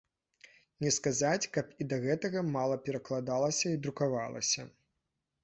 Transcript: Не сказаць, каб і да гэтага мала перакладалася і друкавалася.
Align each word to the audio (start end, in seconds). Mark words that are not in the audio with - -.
Не 0.85 0.93
сказаць, 0.95 1.49
каб 1.57 1.75
і 1.85 1.87
да 1.91 1.99
гэтага 2.07 2.39
мала 2.57 2.79
перакладалася 2.89 3.65
і 3.75 3.83
друкавалася. 3.87 4.69